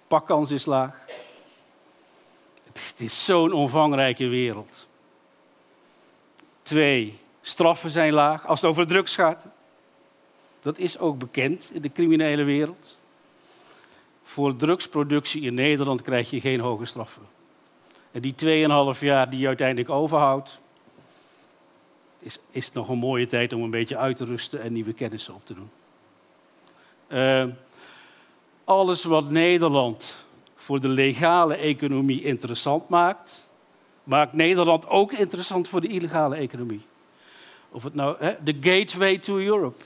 pakkans 0.08 0.52
is 0.52 0.66
laag. 0.66 1.06
Het 2.64 2.94
is 2.98 3.26
zo'n 3.26 3.54
omvangrijke 3.54 4.28
wereld. 4.28 4.88
Twee, 6.62 7.20
straffen 7.42 7.92
zijn 7.92 8.14
laag 8.14 8.48
als 8.48 8.62
het 8.62 8.70
over 8.70 8.88
drugs 8.88 9.16
gaat. 9.16 9.46
Dat 10.62 10.78
is 10.78 11.00
ook 11.00 11.18
bekend 11.18 11.70
in 11.74 11.82
de 11.82 11.92
criminele 11.92 12.44
wereld. 12.44 12.98
Voor 14.32 14.56
drugsproductie 14.56 15.42
in 15.42 15.54
Nederland 15.54 16.02
krijg 16.02 16.30
je 16.30 16.42
geen 16.42 16.60
hoge 16.60 16.86
straffen. 16.86 17.22
En 18.12 18.22
die 18.22 18.34
2,5 18.96 19.00
jaar 19.00 19.30
die 19.30 19.40
je 19.40 19.48
uiteindelijk 19.48 19.90
overhoudt, 19.90 20.60
is, 22.20 22.40
is 22.52 22.72
nog 22.72 22.90
een 22.90 22.98
mooie 22.98 23.28
tijd 23.28 23.54
om 23.54 23.62
een 23.62 23.70
beetje 23.70 23.98
uit 23.98 24.16
te 24.16 24.26
rusten 24.26 24.62
en 24.62 24.74
nieuwe 24.74 24.94
kennissen 24.94 25.34
op 25.34 25.46
te 25.46 25.54
doen. 25.54 25.70
Uh, 27.08 27.46
alles 28.64 29.04
wat 29.04 29.30
Nederland 29.30 30.16
voor 30.56 30.80
de 30.80 30.88
legale 30.88 31.56
economie 31.56 32.24
interessant 32.24 32.90
maakt, 32.90 33.50
maakt 34.04 34.34
Nederland 34.34 34.88
ook 34.88 35.12
interessant 35.12 35.68
voor 35.68 35.82
de 35.82 35.88
illegale 35.88 36.36
economie. 36.36 36.82
Of 37.70 37.84
het 37.84 37.94
nou, 37.94 38.36
de 38.44 38.58
gateway 38.62 39.18
to 39.18 39.38
Europe. 39.38 39.84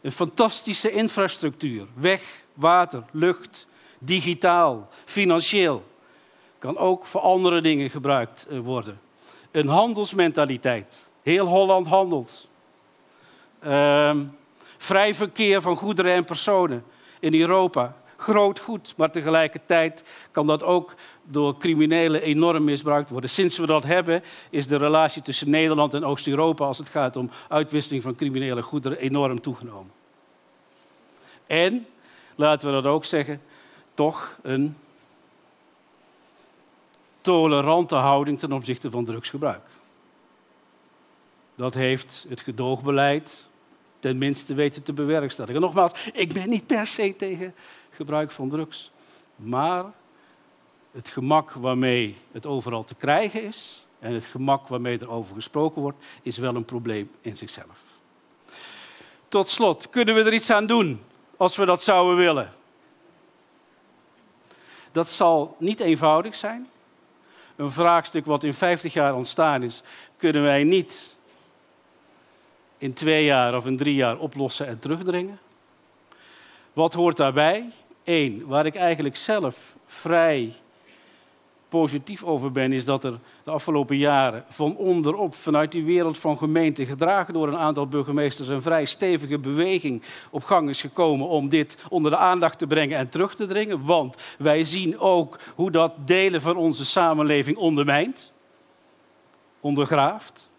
Een 0.00 0.12
fantastische 0.12 0.90
infrastructuur, 0.90 1.86
weg, 1.94 2.43
water, 2.54 3.02
lucht, 3.10 3.66
digitaal, 3.98 4.88
financieel. 5.04 5.84
Kan 6.58 6.78
ook 6.78 7.06
voor 7.06 7.20
andere 7.20 7.60
dingen 7.60 7.90
gebruikt 7.90 8.46
eh, 8.50 8.58
worden. 8.58 9.00
Een 9.50 9.68
handelsmentaliteit. 9.68 11.10
Heel 11.22 11.46
Holland 11.46 11.86
handelt. 11.86 12.48
Ehm, 13.60 14.24
vrij 14.78 15.14
verkeer 15.14 15.62
van 15.62 15.76
goederen 15.76 16.12
en 16.12 16.24
personen 16.24 16.84
in 17.20 17.34
Europa. 17.40 17.96
Groot 18.16 18.58
goed, 18.58 18.94
maar 18.96 19.10
tegelijkertijd 19.10 20.04
kan 20.30 20.46
dat 20.46 20.62
ook 20.62 20.94
door 21.22 21.58
criminelen 21.58 22.22
enorm 22.22 22.64
misbruikt 22.64 23.10
worden. 23.10 23.30
Sinds 23.30 23.58
we 23.58 23.66
dat 23.66 23.84
hebben, 23.84 24.22
is 24.50 24.66
de 24.66 24.76
relatie 24.76 25.22
tussen 25.22 25.50
Nederland 25.50 25.94
en 25.94 26.04
Oost-Europa 26.04 26.64
als 26.64 26.78
het 26.78 26.88
gaat 26.88 27.16
om 27.16 27.30
uitwisseling 27.48 28.02
van 28.02 28.14
criminele 28.14 28.62
goederen 28.62 28.98
enorm 28.98 29.40
toegenomen. 29.40 29.92
En 31.46 31.86
laten 32.34 32.68
we 32.68 32.74
dat 32.82 32.92
ook 32.92 33.04
zeggen, 33.04 33.40
toch 33.94 34.38
een 34.42 34.76
tolerante 37.20 37.94
houding 37.94 38.38
ten 38.38 38.52
opzichte 38.52 38.90
van 38.90 39.04
drugsgebruik. 39.04 39.66
Dat 41.54 41.74
heeft 41.74 42.26
het 42.28 42.40
gedoogbeleid 42.40 43.46
tenminste 43.98 44.54
weten 44.54 44.82
te 44.82 44.92
bewerkstelligen. 44.92 45.60
Nogmaals, 45.60 46.10
ik 46.12 46.32
ben 46.32 46.48
niet 46.48 46.66
per 46.66 46.86
se 46.86 47.16
tegen 47.16 47.54
gebruik 47.90 48.30
van 48.30 48.48
drugs. 48.48 48.90
Maar 49.36 49.84
het 50.90 51.08
gemak 51.08 51.50
waarmee 51.50 52.16
het 52.32 52.46
overal 52.46 52.84
te 52.84 52.94
krijgen 52.94 53.44
is 53.44 53.84
en 53.98 54.14
het 54.14 54.24
gemak 54.24 54.68
waarmee 54.68 54.98
er 54.98 55.10
over 55.10 55.34
gesproken 55.34 55.82
wordt, 55.82 56.04
is 56.22 56.38
wel 56.38 56.54
een 56.54 56.64
probleem 56.64 57.10
in 57.20 57.36
zichzelf. 57.36 57.82
Tot 59.28 59.48
slot, 59.48 59.90
kunnen 59.90 60.14
we 60.14 60.22
er 60.22 60.32
iets 60.32 60.50
aan 60.50 60.66
doen 60.66 61.00
als 61.36 61.56
we 61.56 61.64
dat 61.64 61.82
zouden 61.82 62.16
willen? 62.16 62.52
Dat 64.92 65.10
zal 65.10 65.56
niet 65.58 65.80
eenvoudig 65.80 66.34
zijn. 66.34 66.68
Een 67.56 67.70
vraagstuk 67.70 68.26
wat 68.26 68.42
in 68.42 68.54
50 68.54 68.92
jaar 68.92 69.14
ontstaan 69.14 69.62
is, 69.62 69.82
kunnen 70.16 70.42
wij 70.42 70.64
niet 70.64 71.16
in 72.78 72.92
twee 72.92 73.24
jaar 73.24 73.56
of 73.56 73.66
in 73.66 73.76
drie 73.76 73.94
jaar 73.94 74.18
oplossen 74.18 74.66
en 74.66 74.78
terugdringen. 74.78 75.38
Wat 76.72 76.94
hoort 76.94 77.16
daarbij? 77.16 77.70
Eén, 78.04 78.46
waar 78.46 78.66
ik 78.66 78.74
eigenlijk 78.74 79.16
zelf 79.16 79.76
vrij 79.86 80.54
positief 81.80 82.24
over 82.24 82.52
ben, 82.52 82.72
is 82.72 82.84
dat 82.84 83.04
er 83.04 83.18
de 83.42 83.50
afgelopen 83.50 83.96
jaren 83.96 84.44
van 84.48 84.76
onderop, 84.76 85.34
vanuit 85.34 85.72
die 85.72 85.84
wereld 85.84 86.18
van 86.18 86.38
gemeenten, 86.38 86.86
gedragen 86.86 87.34
door 87.34 87.48
een 87.48 87.56
aantal 87.56 87.86
burgemeesters, 87.86 88.48
een 88.48 88.62
vrij 88.62 88.84
stevige 88.84 89.38
beweging 89.38 90.02
op 90.30 90.44
gang 90.44 90.68
is 90.68 90.80
gekomen 90.80 91.28
om 91.28 91.48
dit 91.48 91.76
onder 91.88 92.10
de 92.10 92.16
aandacht 92.16 92.58
te 92.58 92.66
brengen 92.66 92.98
en 92.98 93.08
terug 93.08 93.34
te 93.34 93.46
dringen. 93.46 93.84
Want 93.84 94.16
wij 94.38 94.64
zien 94.64 94.98
ook 94.98 95.38
hoe 95.54 95.70
dat 95.70 95.92
delen 96.04 96.40
van 96.40 96.56
onze 96.56 96.84
samenleving 96.84 97.56
ondermijnt, 97.56 98.32
ondergraaft. 99.60 100.50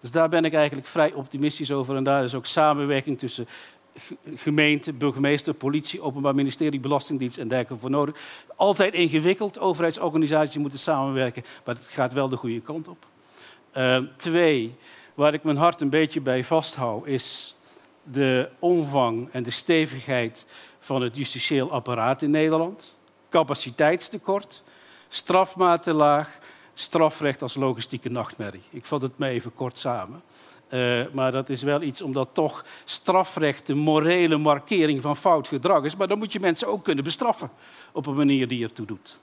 Dus 0.00 0.10
daar 0.10 0.28
ben 0.28 0.44
ik 0.44 0.54
eigenlijk 0.54 0.86
vrij 0.86 1.12
optimistisch 1.12 1.72
over. 1.72 1.96
En 1.96 2.04
daar 2.04 2.24
is 2.24 2.34
ook 2.34 2.46
samenwerking 2.46 3.18
tussen 3.18 3.46
gemeente, 4.34 4.92
burgemeester, 4.92 5.54
politie, 5.54 6.00
openbaar 6.00 6.34
ministerie, 6.34 6.80
belastingdienst 6.80 7.38
en 7.38 7.48
dergelijke 7.48 7.80
voor 7.80 7.90
nodig. 7.90 8.16
Altijd 8.56 8.94
ingewikkeld, 8.94 9.58
overheidsorganisaties 9.58 10.56
moeten 10.56 10.78
samenwerken, 10.78 11.44
maar 11.64 11.74
het 11.74 11.84
gaat 11.84 12.12
wel 12.12 12.28
de 12.28 12.36
goede 12.36 12.60
kant 12.60 12.88
op. 12.88 13.06
Uh, 13.76 13.98
twee, 14.16 14.74
waar 15.14 15.34
ik 15.34 15.42
mijn 15.42 15.56
hart 15.56 15.80
een 15.80 15.90
beetje 15.90 16.20
bij 16.20 16.44
vasthoud, 16.44 17.06
is 17.06 17.56
de 18.04 18.48
omvang 18.58 19.28
en 19.32 19.42
de 19.42 19.50
stevigheid 19.50 20.46
van 20.78 21.02
het 21.02 21.16
justitieel 21.16 21.70
apparaat 21.70 22.22
in 22.22 22.30
Nederland. 22.30 22.98
Capaciteitstekort, 23.28 24.62
strafmaat 25.08 25.82
te 25.82 25.92
laag, 25.92 26.38
strafrecht 26.74 27.42
als 27.42 27.54
logistieke 27.54 28.08
nachtmerrie. 28.08 28.62
Ik 28.70 28.86
vat 28.86 29.02
het 29.02 29.18
me 29.18 29.28
even 29.28 29.54
kort 29.54 29.78
samen. 29.78 30.22
Uh, 30.72 31.02
maar 31.12 31.32
dat 31.32 31.48
is 31.48 31.62
wel 31.62 31.82
iets 31.82 32.02
omdat 32.02 32.28
toch 32.32 32.64
strafrecht 32.84 33.68
een 33.68 33.78
morele 33.78 34.36
markering 34.36 35.00
van 35.00 35.16
fout 35.16 35.48
gedrag 35.48 35.84
is. 35.84 35.96
Maar 35.96 36.08
dan 36.08 36.18
moet 36.18 36.32
je 36.32 36.40
mensen 36.40 36.68
ook 36.68 36.84
kunnen 36.84 37.04
bestraffen 37.04 37.50
op 37.92 38.06
een 38.06 38.14
manier 38.14 38.48
die 38.48 38.64
ertoe 38.64 38.86
doet. 38.86 39.20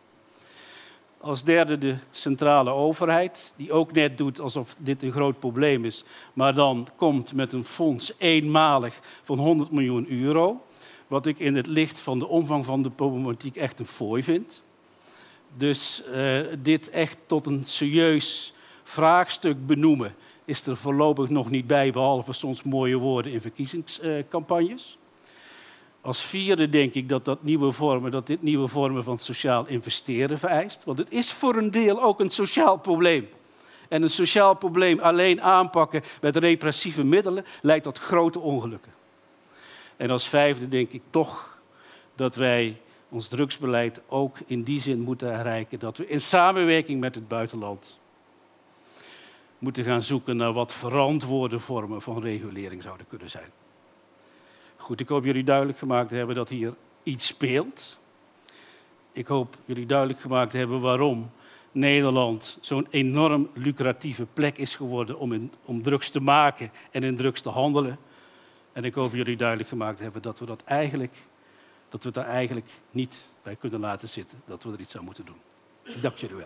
Als 1.21 1.43
derde 1.43 1.77
de 1.77 1.95
centrale 2.11 2.69
overheid, 2.71 3.53
die 3.55 3.71
ook 3.71 3.91
net 3.91 4.17
doet 4.17 4.39
alsof 4.39 4.75
dit 4.77 5.03
een 5.03 5.11
groot 5.11 5.39
probleem 5.39 5.85
is, 5.85 6.03
maar 6.33 6.53
dan 6.53 6.87
komt 6.95 7.33
met 7.33 7.53
een 7.53 7.65
fonds 7.65 8.13
eenmalig 8.17 8.99
van 9.23 9.39
100 9.39 9.71
miljoen 9.71 10.09
euro. 10.09 10.65
Wat 11.07 11.25
ik 11.25 11.39
in 11.39 11.55
het 11.55 11.67
licht 11.67 11.99
van 11.99 12.19
de 12.19 12.27
omvang 12.27 12.65
van 12.65 12.81
de 12.81 12.89
problematiek 12.89 13.55
echt 13.55 13.79
een 13.79 13.85
fooi 13.85 14.23
vind. 14.23 14.63
Dus 15.57 16.03
uh, 16.13 16.39
dit 16.59 16.89
echt 16.89 17.17
tot 17.25 17.45
een 17.45 17.65
serieus 17.65 18.53
vraagstuk 18.83 19.65
benoemen 19.65 20.15
is 20.49 20.65
er 20.65 20.77
voorlopig 20.77 21.29
nog 21.29 21.49
niet 21.49 21.67
bij, 21.67 21.91
behalve 21.91 22.33
soms 22.33 22.63
mooie 22.63 22.97
woorden 22.97 23.31
in 23.31 23.41
verkiezingscampagnes. 23.41 24.97
Als 26.01 26.23
vierde 26.23 26.69
denk 26.69 26.93
ik 26.93 27.09
dat, 27.09 27.25
dat, 27.25 27.43
nieuwe 27.43 27.71
vormen, 27.71 28.11
dat 28.11 28.27
dit 28.27 28.41
nieuwe 28.41 28.67
vormen 28.67 29.03
van 29.03 29.17
sociaal 29.17 29.67
investeren 29.67 30.39
vereist. 30.39 30.83
Want 30.83 30.97
het 30.97 31.11
is 31.11 31.31
voor 31.31 31.55
een 31.55 31.71
deel 31.71 32.01
ook 32.01 32.19
een 32.19 32.29
sociaal 32.29 32.77
probleem. 32.77 33.29
En 33.89 34.01
een 34.01 34.09
sociaal 34.09 34.55
probleem 34.55 34.99
alleen 34.99 35.41
aanpakken 35.41 36.01
met 36.21 36.35
repressieve 36.35 37.03
middelen 37.03 37.45
leidt 37.61 37.83
tot 37.83 37.97
grote 37.97 38.39
ongelukken. 38.39 38.91
En 39.97 40.09
als 40.09 40.27
vijfde 40.27 40.67
denk 40.67 40.91
ik 40.91 41.01
toch 41.09 41.57
dat 42.15 42.35
wij 42.35 42.81
ons 43.09 43.27
drugsbeleid 43.27 44.01
ook 44.07 44.37
in 44.45 44.63
die 44.63 44.81
zin 44.81 44.99
moeten 44.99 45.35
herrijken 45.35 45.79
dat 45.79 45.97
we 45.97 46.07
in 46.07 46.21
samenwerking 46.21 46.99
met 46.99 47.15
het 47.15 47.27
buitenland 47.27 47.98
moeten 49.59 49.83
gaan 49.83 50.03
zoeken 50.03 50.37
naar 50.37 50.53
wat 50.53 50.73
verantwoorde 50.73 51.59
vormen 51.59 52.01
van 52.01 52.21
regulering 52.21 52.83
zouden 52.83 53.07
kunnen 53.07 53.29
zijn. 53.29 53.49
Goed, 54.75 54.99
ik 54.99 55.07
hoop 55.07 55.25
jullie 55.25 55.43
duidelijk 55.43 55.77
gemaakt 55.77 56.11
hebben 56.11 56.35
dat 56.35 56.49
hier 56.49 56.73
iets 57.03 57.27
speelt. 57.27 57.97
Ik 59.11 59.27
hoop 59.27 59.57
jullie 59.65 59.85
duidelijk 59.85 60.19
gemaakt 60.19 60.53
hebben 60.53 60.81
waarom 60.81 61.31
Nederland 61.71 62.57
zo'n 62.61 62.87
enorm 62.89 63.49
lucratieve 63.53 64.25
plek 64.33 64.57
is 64.57 64.75
geworden 64.75 65.19
om, 65.19 65.33
in, 65.33 65.51
om 65.65 65.81
drugs 65.81 66.09
te 66.09 66.21
maken 66.21 66.71
en 66.91 67.03
in 67.03 67.15
drugs 67.15 67.41
te 67.41 67.49
handelen. 67.49 67.97
En 68.71 68.83
ik 68.83 68.93
hoop 68.93 69.13
jullie 69.13 69.37
duidelijk 69.37 69.69
gemaakt 69.69 69.99
hebben 69.99 70.21
dat 70.21 70.39
we, 70.39 70.45
dat, 70.45 70.63
eigenlijk, 70.63 71.15
dat 71.89 72.03
we 72.03 72.11
daar 72.11 72.25
eigenlijk 72.25 72.69
niet 72.91 73.25
bij 73.43 73.55
kunnen 73.55 73.79
laten 73.79 74.09
zitten. 74.09 74.41
Dat 74.45 74.63
we 74.63 74.71
er 74.71 74.79
iets 74.79 74.97
aan 74.97 75.03
moeten 75.03 75.25
doen. 75.25 75.39
Ik 75.83 76.01
dank 76.01 76.15
jullie 76.15 76.35
wel. 76.35 76.45